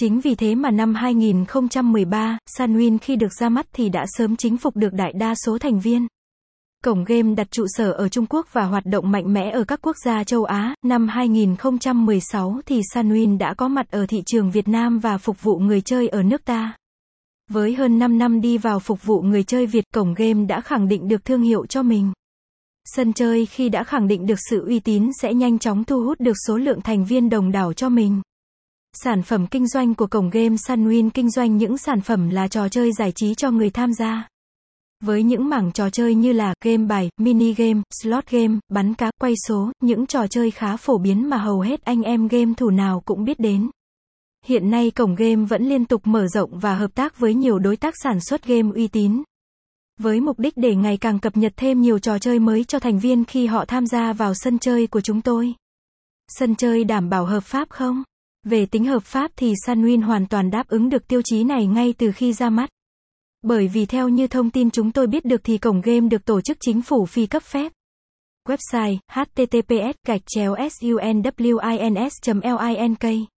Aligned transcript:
Chính 0.00 0.20
vì 0.20 0.34
thế 0.34 0.54
mà 0.54 0.70
năm 0.70 0.94
2013, 0.94 2.38
Sunwin 2.56 2.98
khi 2.98 3.16
được 3.16 3.32
ra 3.40 3.48
mắt 3.48 3.66
thì 3.72 3.88
đã 3.88 4.04
sớm 4.06 4.36
chính 4.36 4.56
phục 4.56 4.76
được 4.76 4.92
đại 4.92 5.12
đa 5.12 5.34
số 5.34 5.58
thành 5.58 5.80
viên. 5.80 6.06
Cổng 6.84 7.04
game 7.04 7.34
đặt 7.34 7.50
trụ 7.50 7.64
sở 7.68 7.92
ở 7.92 8.08
Trung 8.08 8.26
Quốc 8.26 8.46
và 8.52 8.64
hoạt 8.64 8.86
động 8.86 9.10
mạnh 9.10 9.32
mẽ 9.32 9.50
ở 9.50 9.64
các 9.64 9.80
quốc 9.82 9.96
gia 10.04 10.24
châu 10.24 10.44
Á. 10.44 10.74
Năm 10.84 11.08
2016 11.08 12.60
thì 12.66 12.80
Sunwin 12.94 13.38
đã 13.38 13.54
có 13.54 13.68
mặt 13.68 13.90
ở 13.90 14.06
thị 14.06 14.22
trường 14.26 14.50
Việt 14.50 14.68
Nam 14.68 14.98
và 14.98 15.18
phục 15.18 15.42
vụ 15.42 15.58
người 15.58 15.80
chơi 15.80 16.08
ở 16.08 16.22
nước 16.22 16.44
ta. 16.44 16.76
Với 17.50 17.74
hơn 17.74 17.98
5 17.98 18.18
năm 18.18 18.40
đi 18.40 18.58
vào 18.58 18.78
phục 18.78 19.04
vụ 19.04 19.20
người 19.20 19.42
chơi 19.42 19.66
Việt, 19.66 19.84
cổng 19.94 20.14
game 20.14 20.44
đã 20.44 20.60
khẳng 20.60 20.88
định 20.88 21.08
được 21.08 21.24
thương 21.24 21.42
hiệu 21.42 21.66
cho 21.66 21.82
mình. 21.82 22.12
Sân 22.84 23.12
chơi 23.12 23.46
khi 23.46 23.68
đã 23.68 23.84
khẳng 23.84 24.08
định 24.08 24.26
được 24.26 24.38
sự 24.50 24.66
uy 24.66 24.80
tín 24.80 25.10
sẽ 25.22 25.34
nhanh 25.34 25.58
chóng 25.58 25.84
thu 25.84 26.04
hút 26.04 26.20
được 26.20 26.36
số 26.46 26.56
lượng 26.56 26.80
thành 26.80 27.04
viên 27.04 27.28
đồng 27.28 27.52
đảo 27.52 27.72
cho 27.72 27.88
mình. 27.88 28.20
Sản 29.04 29.22
phẩm 29.22 29.46
kinh 29.46 29.66
doanh 29.68 29.94
của 29.94 30.06
cổng 30.06 30.30
game 30.30 30.56
Sunwin 30.56 31.10
kinh 31.10 31.30
doanh 31.30 31.56
những 31.56 31.78
sản 31.78 32.00
phẩm 32.00 32.30
là 32.30 32.48
trò 32.48 32.68
chơi 32.68 32.92
giải 32.92 33.12
trí 33.12 33.34
cho 33.34 33.50
người 33.50 33.70
tham 33.70 33.92
gia. 33.92 34.28
Với 35.04 35.22
những 35.22 35.48
mảng 35.48 35.72
trò 35.72 35.90
chơi 35.90 36.14
như 36.14 36.32
là 36.32 36.54
game 36.64 36.84
bài, 36.84 37.10
mini 37.20 37.54
game, 37.54 37.80
slot 38.02 38.30
game, 38.30 38.58
bắn 38.68 38.94
cá, 38.94 39.10
quay 39.20 39.34
số, 39.48 39.72
những 39.80 40.06
trò 40.06 40.26
chơi 40.26 40.50
khá 40.50 40.76
phổ 40.76 40.98
biến 40.98 41.28
mà 41.30 41.36
hầu 41.36 41.60
hết 41.60 41.84
anh 41.84 42.02
em 42.02 42.28
game 42.28 42.54
thủ 42.56 42.70
nào 42.70 43.02
cũng 43.04 43.24
biết 43.24 43.40
đến. 43.40 43.70
Hiện 44.46 44.70
nay 44.70 44.90
cổng 44.90 45.14
game 45.14 45.44
vẫn 45.44 45.68
liên 45.68 45.84
tục 45.84 46.02
mở 46.04 46.26
rộng 46.26 46.58
và 46.58 46.74
hợp 46.74 46.94
tác 46.94 47.18
với 47.18 47.34
nhiều 47.34 47.58
đối 47.58 47.76
tác 47.76 47.94
sản 48.02 48.20
xuất 48.20 48.46
game 48.46 48.70
uy 48.74 48.88
tín. 48.88 49.22
Với 50.00 50.20
mục 50.20 50.38
đích 50.38 50.56
để 50.56 50.74
ngày 50.74 50.96
càng 50.96 51.18
cập 51.18 51.36
nhật 51.36 51.52
thêm 51.56 51.80
nhiều 51.80 51.98
trò 51.98 52.18
chơi 52.18 52.38
mới 52.38 52.64
cho 52.64 52.78
thành 52.78 52.98
viên 52.98 53.24
khi 53.24 53.46
họ 53.46 53.64
tham 53.64 53.86
gia 53.86 54.12
vào 54.12 54.34
sân 54.34 54.58
chơi 54.58 54.86
của 54.86 55.00
chúng 55.00 55.20
tôi. 55.20 55.54
Sân 56.28 56.54
chơi 56.54 56.84
đảm 56.84 57.08
bảo 57.08 57.24
hợp 57.24 57.44
pháp 57.44 57.70
không? 57.70 58.02
Về 58.48 58.66
tính 58.66 58.84
hợp 58.84 59.02
pháp 59.02 59.30
thì 59.36 59.52
Sunwin 59.66 60.04
hoàn 60.04 60.26
toàn 60.26 60.50
đáp 60.50 60.68
ứng 60.68 60.88
được 60.88 61.08
tiêu 61.08 61.22
chí 61.24 61.44
này 61.44 61.66
ngay 61.66 61.94
từ 61.98 62.12
khi 62.12 62.32
ra 62.32 62.50
mắt. 62.50 62.70
Bởi 63.42 63.68
vì 63.68 63.86
theo 63.86 64.08
như 64.08 64.26
thông 64.26 64.50
tin 64.50 64.70
chúng 64.70 64.92
tôi 64.92 65.06
biết 65.06 65.24
được 65.24 65.40
thì 65.44 65.58
cổng 65.58 65.80
game 65.80 66.08
được 66.08 66.24
tổ 66.24 66.40
chức 66.40 66.56
chính 66.60 66.82
phủ 66.82 67.06
phi 67.06 67.26
cấp 67.26 67.42
phép. 67.42 67.72
Website 68.48 68.96
https 69.12 69.96
gạch 70.06 70.20
chéo 70.26 70.54
sunwins 70.54 71.30
link 72.78 73.28